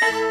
[0.00, 0.22] Bye.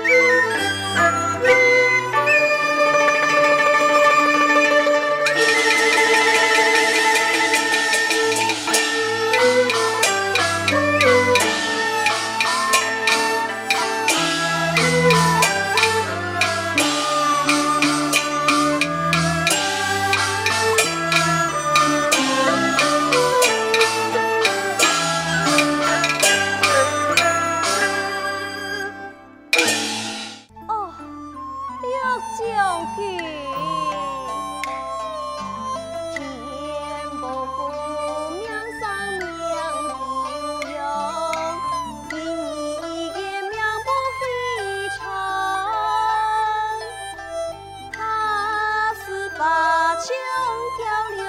[50.77, 51.24] 凋零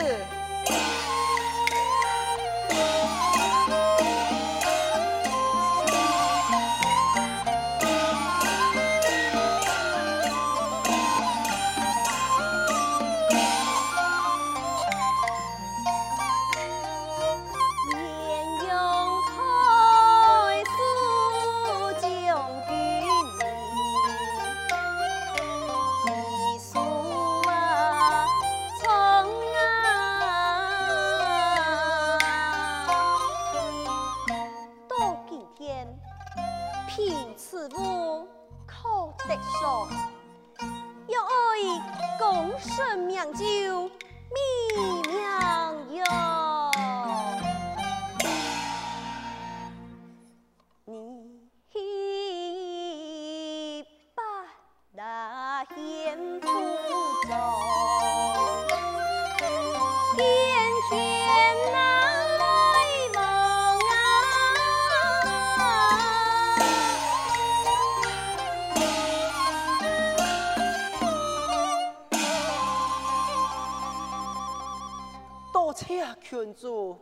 [76.28, 76.98] 郡主，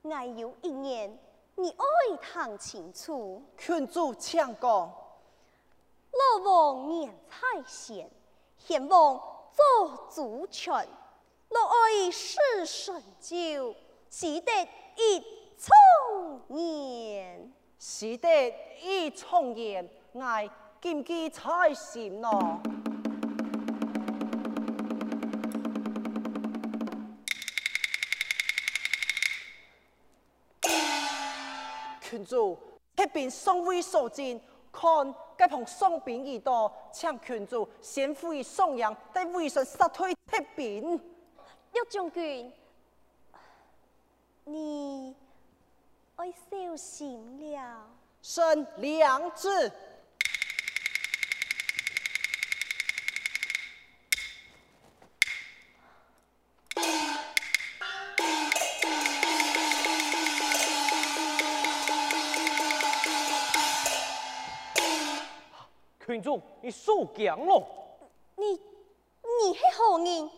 [0.00, 1.18] 我有一言，
[1.56, 3.42] 你爱听清楚。
[3.58, 4.94] 群主，请讲。
[6.10, 8.10] 老王年才贤，
[8.56, 9.20] 贤王
[9.52, 10.72] 做主权，
[11.50, 13.74] 老爱事顺就，
[14.10, 14.50] 使得
[14.96, 15.22] 一
[15.58, 17.52] 重言。
[17.78, 20.22] 使得一重言，我
[20.80, 22.62] 谨记在心咯。
[32.16, 32.56] 群主，
[32.94, 34.40] 这边尚未收尽，
[34.72, 40.82] 看这旁送兵已多，抢群主先回宋阳，待微臣杀退这边。
[40.82, 42.50] 刘将军，
[44.44, 45.14] 你
[46.16, 47.86] 爱小心了。
[48.22, 49.70] 臣良知。
[66.16, 67.62] 郡主，你受惊了。
[68.36, 70.30] 你你是何人？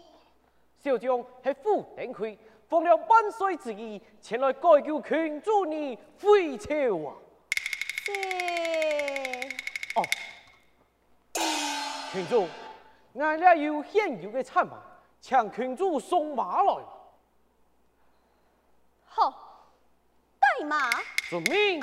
[0.77, 2.37] 小将是傅登魁，
[2.69, 6.75] 奉了万岁之意，前来解救郡主你回朝
[7.07, 7.15] 啊。
[8.05, 8.13] 是。
[9.95, 10.03] 哦，
[12.13, 12.49] 郡主，
[13.21, 14.79] 俺俩有现有的产马，
[15.21, 16.75] 请郡主送马来。
[19.07, 19.63] 好，
[20.41, 20.91] 带马。
[21.31, 21.81] 遵命。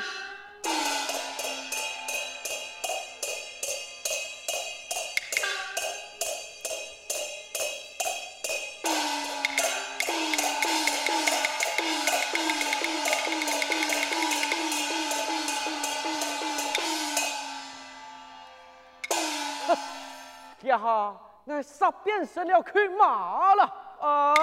[20.75, 23.63] 呀哈，那煞变身了去马了
[24.01, 24.33] 啊！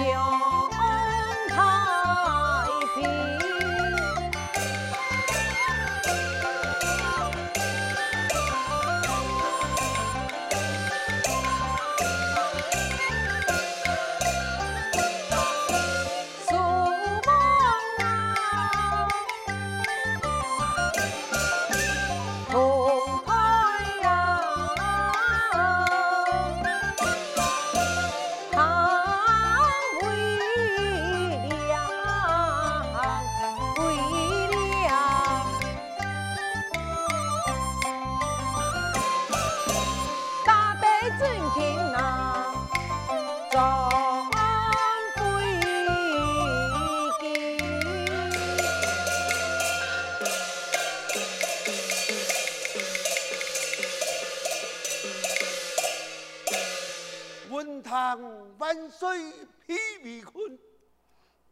[0.00, 0.29] 안녕하세요.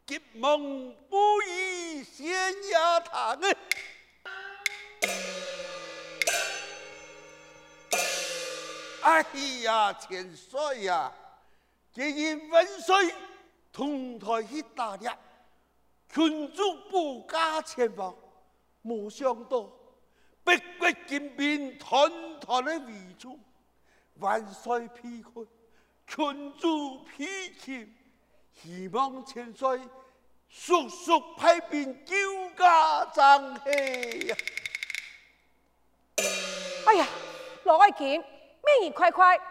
[0.09, 0.59] 急忙
[1.11, 2.35] 不以县
[2.73, 3.57] 衙堂哎。
[9.03, 9.23] 哎
[9.65, 11.13] 呀，千岁呀，
[11.93, 13.15] 今日万岁
[13.71, 15.11] 同台去打猎，
[16.11, 18.17] 群主不加前往，
[18.81, 19.71] 没想到
[20.43, 22.11] 北国金兵团
[22.41, 23.39] 团的围住，
[24.15, 25.47] 万岁被困，
[26.07, 27.95] 群主被擒，
[28.63, 29.81] 希望千岁
[30.49, 32.17] 速速派兵救
[32.57, 34.35] 驾张黑。
[36.87, 37.07] 哎呀，
[37.65, 38.23] 罗爱卿。
[38.81, 39.45] 明日快快到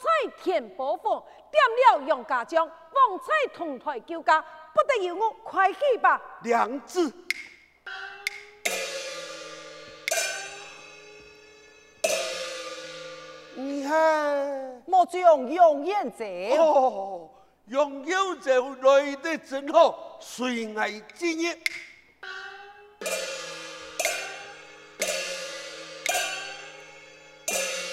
[0.00, 1.22] 彩田宝府，
[1.52, 1.62] 点
[2.00, 6.20] 了杨家将，旺财同台救驾，不得有我，快去吧。
[6.42, 7.12] 良子，
[13.54, 16.24] 你看，莫将杨延走。
[16.58, 17.30] 哦，
[17.68, 21.58] 杨延走来得真好，随爱今日。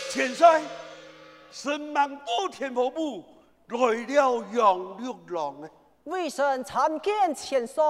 [0.09, 0.62] 千岁，
[1.51, 3.23] 神万宝天婆母
[3.68, 3.77] 来
[4.07, 5.69] 了杨六郎哎！
[6.03, 7.81] 微臣参见千岁。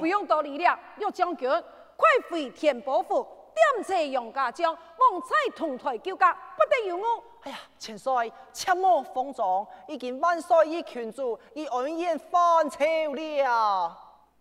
[0.00, 7.02] 不用多礼了，岳将军，快回天宝府，点齐杨家将，旺财同台救驾，不得有误。
[7.42, 12.84] 哎呀，千岁，切莫慌张，已经万岁一群主，已安然翻朝
[13.14, 13.96] 了。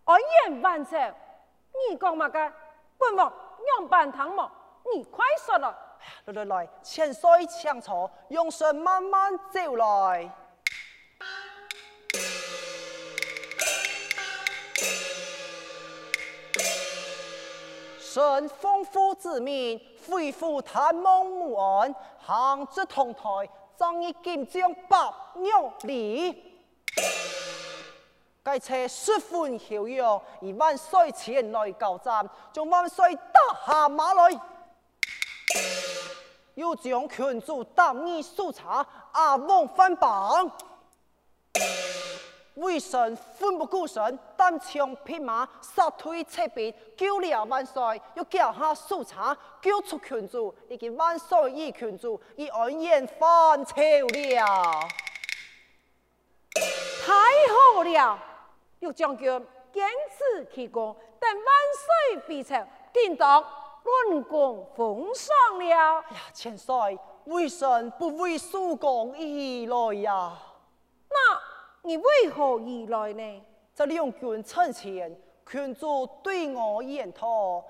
[0.05, 0.97] 安然翻朝？
[1.89, 2.53] 你讲嘛个？
[2.97, 3.33] 本王
[3.65, 4.51] 让办堂么？
[4.93, 5.75] 你快说了。
[6.25, 10.29] 来来来，千岁请坐，用神慢慢走来。
[18.13, 23.21] 顺丰富之命，恢复探梦无案，行至同台，
[23.77, 24.97] 仗义金将百
[25.35, 26.43] 两礼。
[28.43, 34.41] 该车十分骁勇，以万岁前来交战，将万岁打下马来。
[36.55, 40.51] 又将群主当义肃查，阿翁翻榜。
[42.61, 48.01] 微臣奋不顾身，单枪匹马杀退赤壁，救了万岁。
[48.13, 54.87] 又叫下肃查，救出群主，已经万岁与群主已安然返朝了。
[57.03, 57.13] 太
[57.75, 58.19] 好了，
[58.79, 59.27] 又将军
[59.73, 59.87] 坚
[60.17, 61.45] 持其功，等万
[62.15, 63.43] 岁必成，定当。
[63.83, 65.65] 论功封赏了。
[65.65, 70.37] 哎呀，千岁，为神不为叔公而来呀。
[71.09, 71.40] 那
[71.83, 73.41] 你为何而来呢？
[73.73, 75.19] 这两军阵前，
[75.49, 77.63] 群主对我言妥，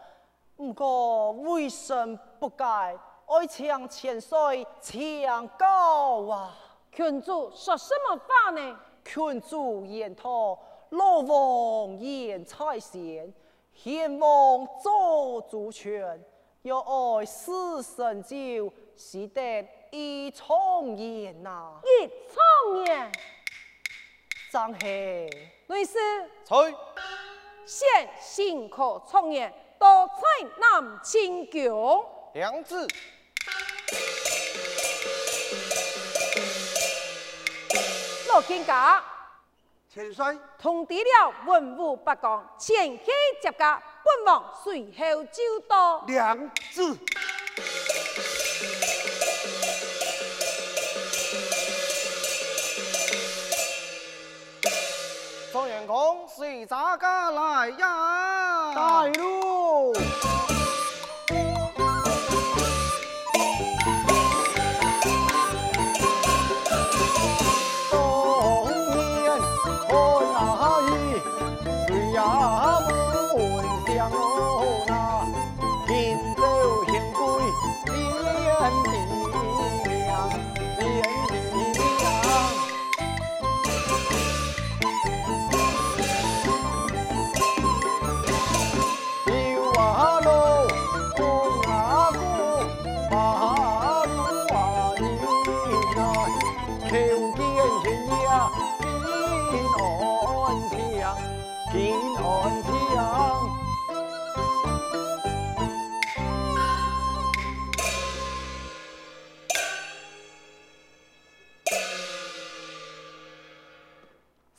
[0.58, 6.58] 不过微臣不改爱抢千岁抢高啊。
[6.92, 8.80] 群主说什么话呢？
[9.06, 13.34] 群主言妥，老王言才贤，
[13.74, 16.22] 贤王做主权，
[16.64, 21.80] 要爱死神酒，是得一重言呐。
[21.82, 23.10] 一重言，
[24.52, 25.30] 张黑，
[25.68, 25.94] 内侍，
[26.44, 26.76] 在。
[27.66, 27.88] 现
[28.20, 30.14] 新可创业，多采
[30.60, 32.06] 南清宫。
[32.34, 32.86] 娘子。
[38.28, 39.02] 罗金家。
[39.88, 43.06] 千岁，通知了文武百官，前去
[43.42, 46.04] 接驾，本王随后就到。
[46.06, 46.98] 娘子，
[55.52, 58.74] 状元公，随咱家来呀！
[58.74, 59.94] 带路。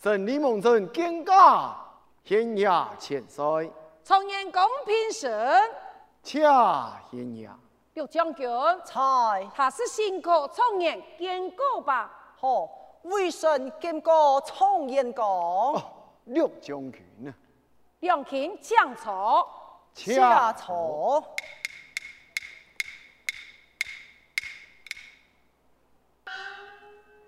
[0.03, 1.77] 胜利蒙尘见驾，
[2.25, 3.73] 县衙千岁。
[4.03, 5.71] 常言公平神，
[6.25, 7.51] 恰县衙。
[7.95, 8.49] 刘将军，
[8.85, 9.49] 才。
[9.55, 12.11] 他是辛苦重言见过吧？
[12.37, 12.69] 好，
[13.03, 15.25] 微臣见过苍艳公。
[15.25, 15.81] 哦，
[16.25, 17.33] 陆将军呢？
[18.01, 19.49] 两卿请坐。
[19.95, 21.23] 下错。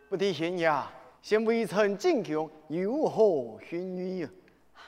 [0.09, 0.91] 不敌闲呀，
[1.25, 4.27] 先微臣进宫有何训諭
[4.75, 4.81] 啊？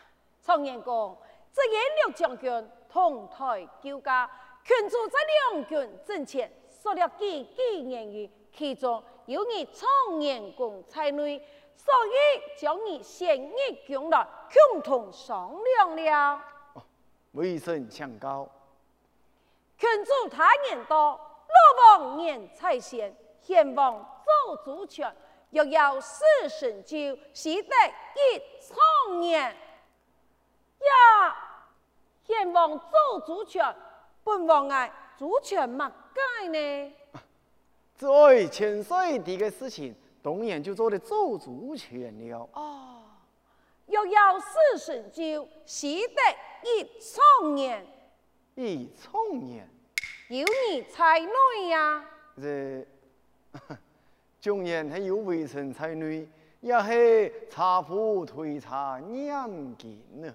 [0.43, 1.17] 常言讲，
[1.51, 4.31] 这野陆将军同台救驾，
[4.63, 5.19] 群主在
[5.51, 11.39] 两军阵前，说了几句言语，其中有你常言公在内，
[11.75, 14.29] 所以将你先入宫来
[14.71, 16.43] 共同商量了。
[17.33, 18.47] 微臣相告，
[19.79, 24.13] 群主他言多，罗王言在先，献王。
[24.45, 25.15] 做主权，
[25.51, 26.23] 若要事
[26.61, 27.71] 成就，须得
[28.15, 31.37] 一创业呀！
[32.25, 33.75] 献王做主权，
[34.25, 36.93] 本王爱主权莫改呢。
[37.97, 42.49] 最千岁的个事情，当然就做得做主权了。
[42.53, 43.05] 哦，
[43.87, 44.47] 若要事
[44.85, 46.21] 成就，须得
[46.65, 47.87] 一创业，
[48.57, 49.67] 一创业，
[50.29, 52.05] 有你才内呀！
[52.37, 52.87] 这。
[54.41, 56.29] 中年还有微臣才女，
[56.61, 60.35] 也是茶壶推茶娘金呢。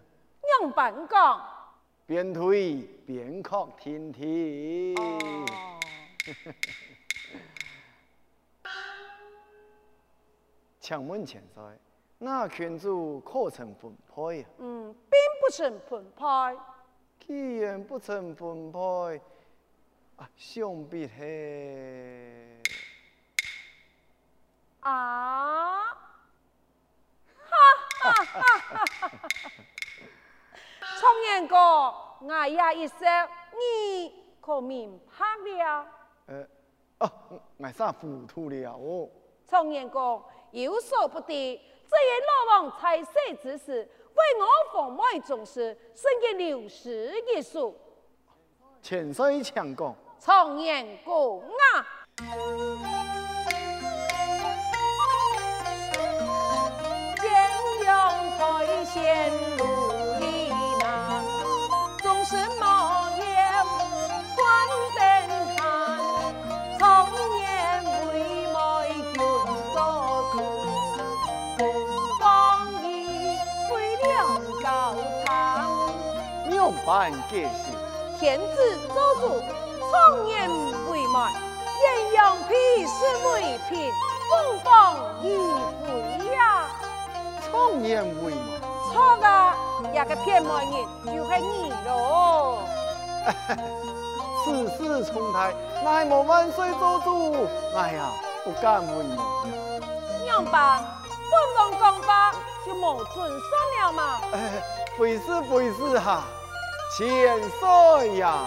[0.62, 1.42] 娘本讲，
[2.06, 4.96] 边推边哭天天。
[10.80, 11.62] 请问前在，
[12.18, 14.46] 那群主可曾分配？
[14.58, 16.26] 嗯，并不曾分配。
[17.26, 19.22] 既然不曾分配，
[20.18, 22.60] 啊，想必是。
[24.82, 25.88] 啊！
[27.50, 27.58] 哈
[28.02, 29.52] 哈哈哈哈！
[31.00, 32.98] 苍艳公，哎呀一声，
[33.52, 35.86] 你可明白了？
[36.28, 36.48] 呃，
[37.00, 37.12] 哦，
[37.58, 39.10] 我啥糊涂了哦？
[39.46, 43.10] 苍艳公有所不知，这野老王才世
[43.42, 47.78] 之时，为我奉为宗师，甚至六师一书。
[48.82, 49.96] 千岁请讲。
[50.18, 53.01] 苍艳公啊！
[58.94, 59.64] 前路
[60.20, 60.22] 的
[60.82, 61.24] 难，
[62.02, 63.24] 总是冒烟
[64.36, 64.40] 关
[64.98, 65.00] 灯
[65.56, 65.60] 寒。
[66.78, 66.80] 苍
[67.40, 67.42] 艳
[68.10, 68.12] 为
[68.48, 68.56] 媒
[69.14, 69.16] 君
[69.74, 69.78] 做
[70.34, 70.36] 主，
[71.58, 71.60] 不
[72.20, 72.24] 枉
[72.84, 72.86] 意
[73.74, 74.06] 为了
[74.62, 74.68] 高
[75.26, 75.28] 堂。
[76.50, 76.54] 两
[76.86, 77.72] 般皆是，
[78.20, 79.42] 天子做主，
[79.90, 80.50] 苍艳
[80.90, 81.16] 为媒，
[81.82, 82.50] 艳阳披
[82.86, 82.94] 是
[83.26, 83.90] 为嫔，
[84.28, 84.32] 不
[84.70, 84.70] 枉
[85.24, 85.26] 意
[85.88, 85.90] 为
[86.36, 86.68] 呀。
[87.40, 88.71] 苍艳为媒。
[88.92, 89.54] 错的，
[89.94, 92.60] 也个骗媒人就是你喽。
[94.44, 97.48] 此事重台，乃莫万岁做主。
[97.76, 98.12] 哎呀，
[98.44, 99.18] 不敢问你。
[100.24, 100.82] 娘吧，
[101.30, 102.34] 本王讲法
[102.66, 104.20] 就莫准算了嘛。
[104.34, 104.64] 哎，
[104.98, 105.20] 不是
[105.50, 106.24] 非是哈，
[106.98, 108.46] 千岁呀。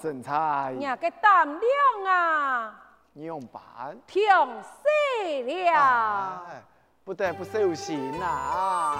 [0.00, 2.74] 身材，伢个胆量啊！
[3.12, 3.60] 你用板，
[4.06, 4.22] 挺
[4.62, 5.42] 死
[5.72, 6.42] 了，
[7.04, 8.96] 不得不小心呐、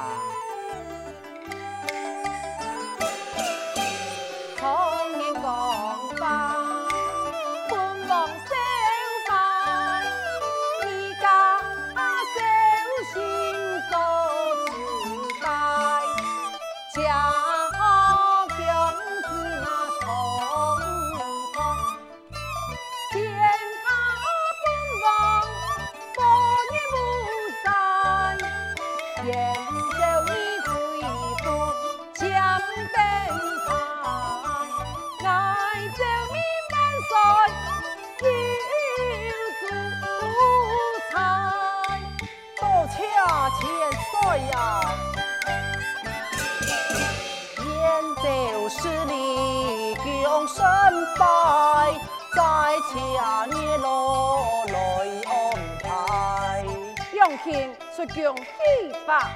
[58.07, 59.31] 出宫去吧，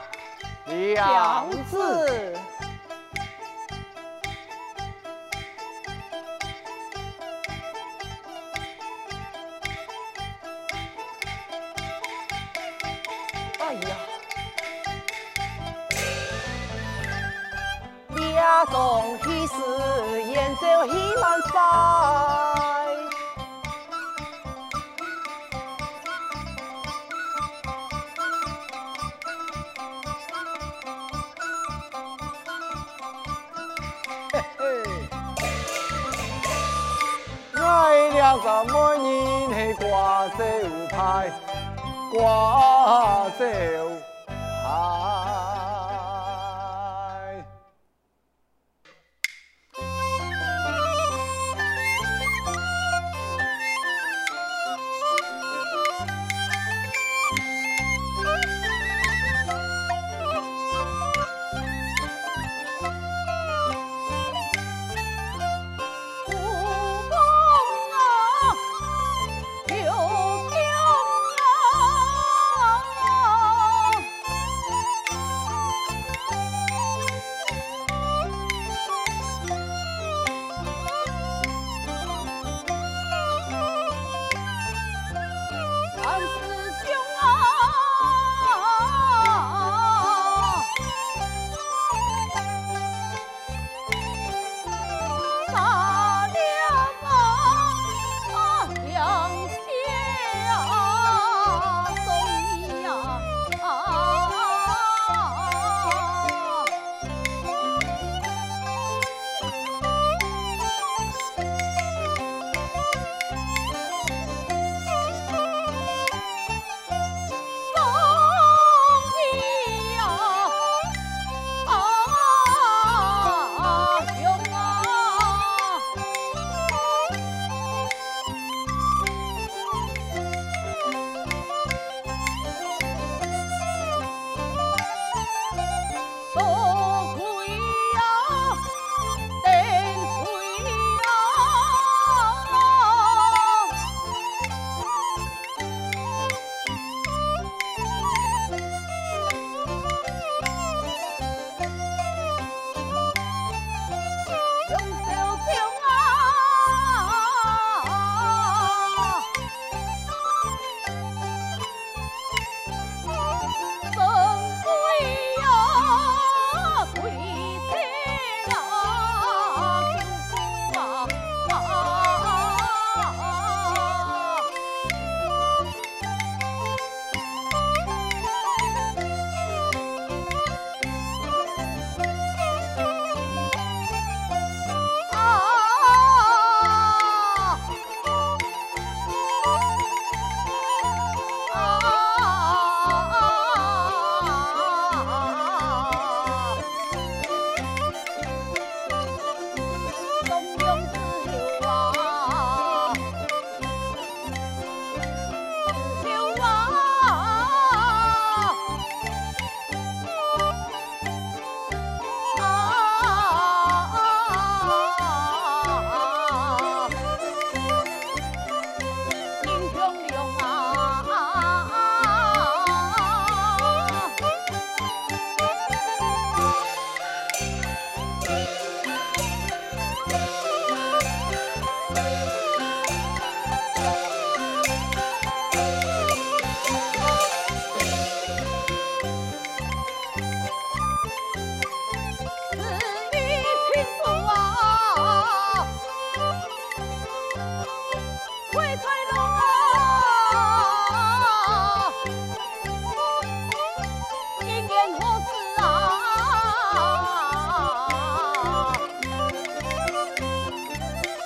[0.65, 2.35] 娘子。
[13.61, 13.97] 哎呀，
[18.35, 19.55] 家中喜事
[20.23, 22.04] 演奏喜满载。
[42.15, 43.84] 挂在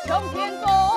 [0.08, 0.87] 冲天宫。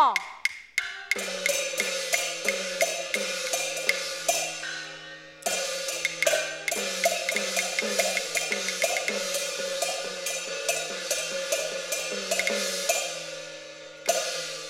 [0.00, 0.14] 叔王。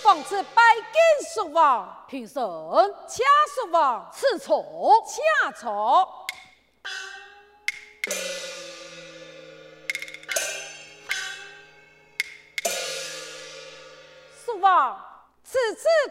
[0.03, 2.43] 奉赐拜见叔王，平身，
[3.07, 3.23] 恰
[3.55, 4.64] 叔王，赐错，
[5.07, 6.19] 恰错。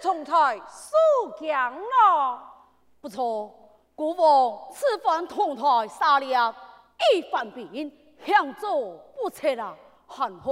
[0.10, 2.42] 同台数强了，
[3.00, 3.54] 不错。
[3.94, 6.56] 国王此番同台杀了
[7.14, 7.92] 一番兵，
[8.26, 10.52] 向左不测了，还好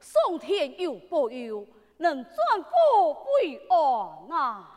[0.00, 1.66] 上天有保佑。
[1.98, 4.70] 能转福为安啊！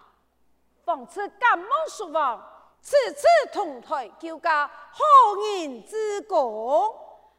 [0.84, 2.38] 奉赐感蒙叔王，
[2.82, 5.04] 此次同台救驾好
[5.36, 6.94] 人之功，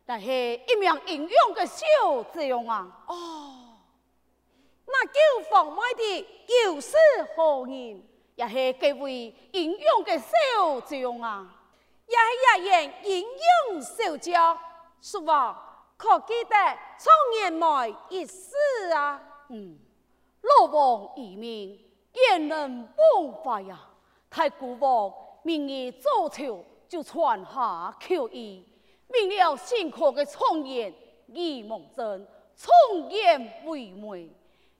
[0.07, 1.85] 但是一名英勇的小
[2.33, 2.88] 将啊！
[3.09, 3.68] 哦，
[4.90, 6.27] 那救房外的
[6.64, 6.96] 又是
[7.37, 8.03] 何人？
[8.35, 11.46] 也是这位英勇的小将啊！
[12.07, 13.27] 也是一员英
[13.72, 14.59] 勇小将，
[15.03, 15.57] 叔王
[15.96, 16.57] 可记得
[16.98, 18.55] 从年迈一事
[18.94, 19.20] 啊？
[19.48, 19.77] 嗯，
[20.42, 23.79] 老王遗命，焉能忘怀呀？
[24.31, 28.62] 太古王明日早朝就传下诏諭，
[29.09, 30.94] 命了辛苦的苍艳
[31.27, 32.70] 李梦贞从
[33.11, 34.31] 严为媒，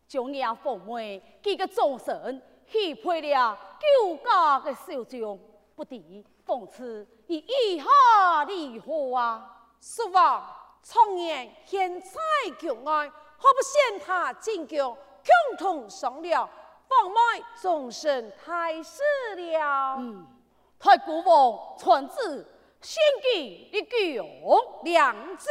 [0.08, 5.38] 将你奉媒几个终身许配了救驾的小将，
[5.76, 9.68] 不敌讽刺以以下如何啊？
[9.80, 10.44] 叔王，
[10.82, 12.18] 苍艳现在
[12.58, 13.08] 救爱。
[13.40, 16.48] 何不先他进宫，共同商量，
[16.88, 19.02] 放卖终身太师
[19.36, 19.96] 了。
[19.98, 20.26] 嗯，
[20.78, 22.44] 太古王传旨，
[22.80, 25.48] 先给立功良子，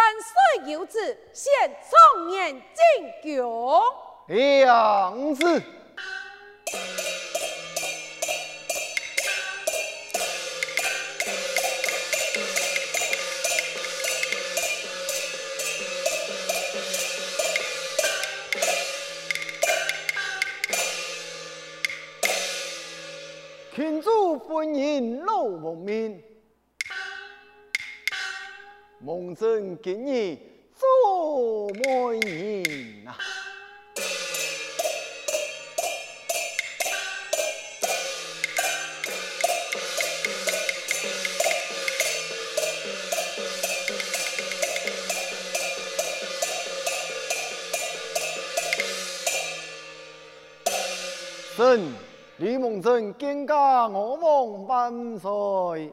[0.00, 3.82] 万岁有旨，现苍艳进京。
[4.26, 5.62] 良子。
[29.30, 30.36] 梦贞今日
[30.74, 33.14] 做媒人啊！
[52.38, 55.92] 李梦贞见驾我王万岁。